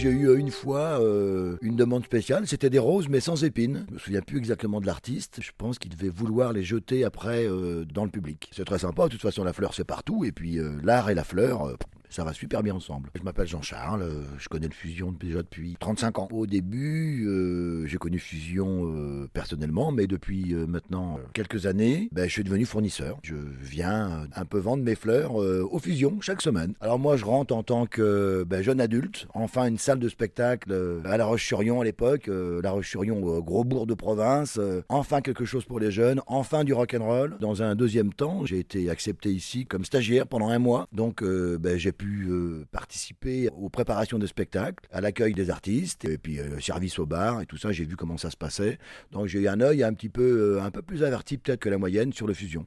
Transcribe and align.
J'ai 0.00 0.10
eu 0.10 0.28
euh, 0.28 0.38
une 0.38 0.50
fois 0.50 1.00
euh, 1.00 1.56
une 1.60 1.76
demande 1.76 2.04
spéciale. 2.04 2.46
C'était 2.46 2.70
des 2.70 2.78
roses, 2.78 3.08
mais 3.08 3.20
sans 3.20 3.44
épines. 3.44 3.84
Je 3.88 3.94
me 3.94 3.98
souviens 3.98 4.22
plus 4.22 4.38
exactement 4.38 4.80
de 4.80 4.86
l'artiste. 4.86 5.40
Je 5.42 5.50
pense 5.56 5.78
qu'il 5.78 5.90
devait 5.90 6.08
vouloir 6.08 6.52
les 6.52 6.64
jeter 6.64 7.04
après 7.04 7.46
euh, 7.46 7.84
dans 7.84 8.04
le 8.04 8.10
public. 8.10 8.50
C'est 8.54 8.64
très 8.64 8.78
sympa. 8.78 9.04
De 9.04 9.08
toute 9.10 9.20
façon, 9.20 9.44
la 9.44 9.52
fleur, 9.52 9.74
c'est 9.74 9.84
partout. 9.84 10.24
Et 10.24 10.32
puis, 10.32 10.58
l'art 10.82 11.10
et 11.10 11.14
la 11.14 11.24
fleur, 11.24 11.76
ça 12.10 12.24
va 12.24 12.32
super 12.32 12.62
bien 12.62 12.74
ensemble. 12.74 13.10
Je 13.14 13.22
m'appelle 13.22 13.46
Jean-Charles, 13.46 14.02
euh, 14.02 14.22
je 14.38 14.48
connais 14.48 14.66
le 14.66 14.74
Fusion 14.74 15.12
déjà 15.12 15.38
depuis 15.38 15.76
35 15.78 16.18
ans. 16.18 16.28
Au 16.32 16.46
début, 16.46 17.26
euh, 17.26 17.86
j'ai 17.86 17.98
connu 17.98 18.18
Fusion 18.18 18.92
euh, 18.92 19.28
personnellement, 19.32 19.92
mais 19.92 20.06
depuis 20.06 20.54
maintenant 20.54 21.18
quelques 21.32 21.66
années, 21.66 22.08
ben, 22.12 22.26
je 22.26 22.32
suis 22.32 22.44
devenu 22.44 22.64
fournisseur. 22.64 23.18
Je 23.22 23.34
viens 23.60 24.26
un 24.34 24.44
peu 24.44 24.58
vendre 24.58 24.82
mes 24.82 24.94
fleurs 24.94 25.40
euh, 25.40 25.66
au 25.70 25.78
Fusion 25.78 26.20
chaque 26.20 26.42
semaine. 26.42 26.74
Alors 26.80 26.98
moi, 26.98 27.16
je 27.16 27.24
rentre 27.24 27.54
en 27.54 27.62
tant 27.62 27.86
que 27.86 28.44
ben, 28.48 28.62
jeune 28.62 28.80
adulte, 28.80 29.28
enfin 29.34 29.66
une 29.66 29.78
salle 29.78 29.98
de 29.98 30.08
spectacle 30.08 30.72
à 31.04 31.16
La 31.16 31.26
Roche-sur-Yon 31.26 31.80
à 31.80 31.84
l'époque, 31.84 32.28
La 32.28 32.72
Roche-sur-Yon, 32.72 33.40
gros 33.40 33.64
bourg 33.64 33.86
de 33.86 33.94
province, 33.94 34.58
enfin 34.88 35.20
quelque 35.20 35.44
chose 35.44 35.64
pour 35.64 35.78
les 35.78 35.90
jeunes, 35.90 36.20
enfin 36.26 36.64
du 36.64 36.72
rock'n'roll. 36.72 37.36
Dans 37.40 37.62
un 37.62 37.74
deuxième 37.74 38.12
temps, 38.12 38.44
j'ai 38.44 38.58
été 38.58 38.90
accepté 38.90 39.30
ici 39.30 39.66
comme 39.66 39.84
stagiaire 39.84 40.26
pendant 40.26 40.48
un 40.48 40.58
mois, 40.58 40.88
donc 40.92 41.22
ben, 41.22 41.76
j'ai 41.76 41.92
pu 42.00 42.28
euh, 42.30 42.64
participer 42.72 43.50
aux 43.50 43.68
préparations 43.68 44.18
de 44.18 44.26
spectacles, 44.26 44.86
à 44.90 45.02
l'accueil 45.02 45.34
des 45.34 45.50
artistes, 45.50 46.06
et 46.06 46.16
puis 46.16 46.40
euh, 46.40 46.58
service 46.58 46.98
au 46.98 47.04
bar 47.04 47.42
et 47.42 47.46
tout 47.46 47.58
ça, 47.58 47.72
j'ai 47.72 47.84
vu 47.84 47.94
comment 47.94 48.16
ça 48.16 48.30
se 48.30 48.38
passait. 48.38 48.78
Donc 49.12 49.26
j'ai 49.26 49.40
eu 49.40 49.48
un 49.48 49.60
œil 49.60 49.82
un 49.82 49.92
petit 49.92 50.08
peu, 50.08 50.56
euh, 50.56 50.62
un 50.62 50.70
peu 50.70 50.80
plus 50.80 51.02
averti 51.02 51.36
peut-être 51.36 51.60
que 51.60 51.68
la 51.68 51.76
moyenne 51.76 52.14
sur 52.14 52.26
le 52.26 52.32
fusion. 52.32 52.64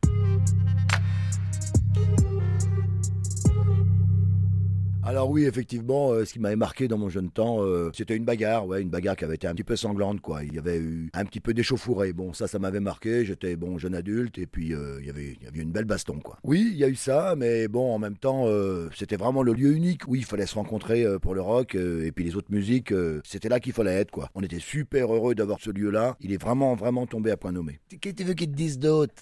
Alors 5.05 5.29
oui, 5.29 5.43
effectivement, 5.43 6.11
euh, 6.11 6.23
ce 6.23 6.31
qui 6.31 6.39
m'avait 6.39 6.55
marqué 6.55 6.87
dans 6.87 6.97
mon 6.97 7.09
jeune 7.09 7.29
temps, 7.29 7.61
euh, 7.61 7.91
c'était 7.93 8.15
une 8.15 8.23
bagarre, 8.23 8.65
ouais, 8.65 8.81
une 8.81 8.89
bagarre 8.89 9.17
qui 9.17 9.25
avait 9.25 9.35
été 9.35 9.47
un 9.47 9.53
petit 9.53 9.65
peu 9.65 9.75
sanglante, 9.75 10.21
quoi. 10.21 10.45
Il 10.45 10.53
y 10.53 10.57
avait 10.57 10.77
eu 10.77 11.09
un 11.13 11.25
petit 11.25 11.41
peu 11.41 11.53
d'échauffourée. 11.53 12.13
Bon, 12.13 12.31
ça, 12.31 12.47
ça 12.47 12.57
m'avait 12.57 12.79
marqué. 12.79 13.25
J'étais 13.25 13.57
bon 13.57 13.77
jeune 13.77 13.95
adulte 13.95 14.37
et 14.37 14.45
puis 14.45 14.73
euh, 14.73 14.99
il 15.01 15.07
y 15.07 15.09
avait, 15.09 15.35
il 15.39 15.43
y 15.43 15.47
avait 15.47 15.59
une 15.59 15.71
belle 15.71 15.83
baston, 15.83 16.19
quoi. 16.19 16.37
Oui, 16.45 16.69
il 16.71 16.77
y 16.77 16.85
a 16.85 16.87
eu 16.87 16.95
ça, 16.95 17.35
mais 17.37 17.67
bon, 17.67 17.93
en 17.93 17.99
même 17.99 18.17
temps, 18.17 18.47
c'était 18.95 19.17
vraiment 19.17 19.43
le 19.43 19.53
lieu 19.53 19.73
unique 19.73 20.07
où 20.07 20.15
il 20.15 20.23
fallait 20.23 20.45
se 20.45 20.55
rencontrer 20.55 21.05
pour 21.19 21.35
le 21.35 21.41
rock 21.41 21.75
et 21.75 22.11
puis 22.11 22.23
les 22.23 22.35
autres 22.35 22.51
musiques. 22.51 22.93
c'était 23.25 23.49
là 23.49 23.59
qu'il 23.59 23.73
fallait 23.73 23.93
être, 23.93 24.11
quoi. 24.11 24.29
On 24.35 24.41
était 24.41 24.59
super 24.59 25.13
heureux 25.13 25.35
d'avoir 25.35 25.59
ce 25.59 25.69
lieu-là. 25.69 26.15
Il 26.21 26.31
est 26.31 26.41
vraiment, 26.41 26.75
vraiment 26.75 27.05
tombé 27.05 27.31
à 27.31 27.37
point 27.37 27.51
nommé. 27.51 27.79
Qu'est-ce 27.89 28.13
que 28.13 28.21
tu 28.21 28.23
veux 28.23 28.33
qu'ils 28.33 28.51
te 28.51 28.55
disent 28.55 28.79
d'autre? 28.79 29.13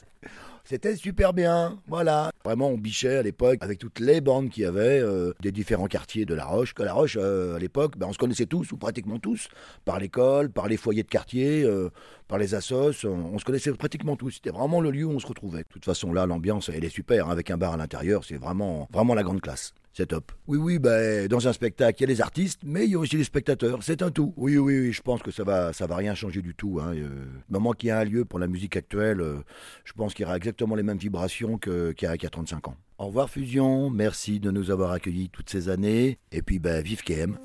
C'était 0.64 0.96
super 0.96 1.34
bien, 1.34 1.80
voilà. 1.88 2.31
Vraiment, 2.44 2.70
on 2.70 2.78
bichait 2.78 3.18
à 3.18 3.22
l'époque 3.22 3.60
avec 3.62 3.80
toutes 3.80 4.00
les 4.00 4.22
bandes 4.22 4.50
qu'il 4.50 4.64
y 4.64 4.66
avait 4.66 5.00
euh, 5.00 5.34
des 5.42 5.52
différents 5.52 5.88
quartiers 5.88 6.26
de 6.26 6.34
La 6.34 6.46
Roche. 6.46 6.74
Que 6.74 6.84
La 6.84 6.94
Roche, 6.94 7.18
euh, 7.20 7.56
à 7.56 7.60
l'époque, 7.60 7.98
ben, 7.98 8.08
on 8.08 8.14
se 8.14 8.18
connaissait 8.18 8.46
tous, 8.46 8.72
ou 8.72 8.78
pratiquement 8.78 9.20
tous, 9.20 9.48
par 9.86 10.00
l'école, 10.00 10.50
par 10.50 10.68
les 10.68 10.78
foyers 10.78 11.04
de 11.04 11.10
quartier, 11.10 11.64
euh, 11.64 11.90
par 12.28 12.38
les 12.38 12.56
assos. 12.56 13.06
On, 13.06 13.38
se 13.38 13.46
connaissait 13.46 13.72
pratiquement 13.74 14.16
tous. 14.16 14.32
C'était 14.32 14.50
vraiment 14.50 14.82
le 14.82 14.92
lieu 14.92 15.06
où 15.06 15.12
on 15.12 15.20
se 15.20 15.28
retrouvait. 15.28 15.60
De 15.60 15.68
toute 15.70 15.86
façon, 15.86 16.14
là, 16.14 16.26
l'ambiance, 16.26 16.70
elle 16.70 16.84
est 16.84 16.90
super, 16.90 17.28
hein, 17.28 17.32
avec 17.32 17.52
un 17.52 17.58
bar 17.58 17.74
à 17.74 17.78
l'intérieur. 17.78 18.24
C'est 18.24 18.38
vraiment, 18.38 18.88
vraiment 18.92 19.14
la 19.14 19.24
grande 19.24 19.42
classe. 19.42 19.74
C'est 19.94 20.06
top. 20.06 20.32
Oui, 20.48 20.58
oui, 20.58 20.80
ben, 20.80 21.28
dans 21.28 21.50
un 21.50 21.54
spectacle, 21.54 21.98
il 22.00 22.02
y 22.04 22.06
a 22.06 22.08
les 22.08 22.22
artistes, 22.22 22.62
mais 22.64 22.86
il 22.86 22.92
y 22.92 22.96
a 22.96 23.00
aussi 23.00 23.18
les 23.18 23.26
spectateurs. 23.26 23.80
C'est 23.82 24.02
un 24.02 24.10
tout. 24.10 24.34
Oui, 24.38 24.58
oui, 24.58 24.80
oui, 24.80 24.94
je 24.94 25.02
pense 25.02 25.22
que 25.22 25.32
ça 25.32 25.44
va, 25.44 25.74
ça 25.74 25.86
va 25.86 25.98
rien 25.98 26.16
changer 26.16 26.42
du 26.42 26.56
tout. 26.56 26.80
Hein. 26.82 26.94
Euh, 26.96 27.26
moment 27.50 27.74
qu'il 27.74 27.90
y 27.90 27.92
a 27.92 28.00
un 28.00 28.06
lieu 28.06 28.24
pour 28.24 28.40
la 28.40 28.48
musique 28.48 28.78
actuelle, 28.78 29.20
euh, 29.20 29.40
je 29.84 29.92
pense 29.92 30.14
qu'il 30.14 30.24
y 30.24 30.26
aura 30.26 30.38
exactement 30.38 30.76
les 30.76 30.84
mêmes 30.84 30.98
vibrations 30.98 31.58
qu'il 31.58 31.94
y 32.02 32.06
a 32.06 32.18
qu'il 32.18 32.24
y 32.24 32.28
a 32.28 32.30
35 32.30 32.70
ans. 32.70 32.78
Au 33.00 33.08
revoir 33.08 33.30
Fusion, 33.30 33.90
merci 33.90 34.40
de 34.40 34.50
nous 34.50 34.72
avoir 34.72 34.92
accueillis 34.92 35.30
toutes 35.30 35.50
ces 35.50 35.68
années. 35.68 36.20
Et 36.32 36.42
puis, 36.42 36.60
ben, 36.60 36.82
vive 36.82 37.02
KM. 37.04 37.38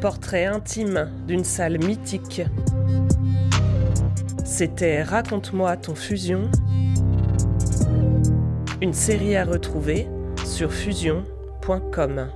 Portrait 0.00 0.44
intime 0.44 1.10
d'une 1.26 1.42
salle 1.42 1.84
mythique. 1.84 2.42
C'était 4.48 5.02
Raconte-moi 5.02 5.76
ton 5.76 5.94
fusion. 5.94 6.50
Une 8.80 8.94
série 8.94 9.36
à 9.36 9.44
retrouver 9.44 10.08
sur 10.46 10.72
fusion.com. 10.72 12.30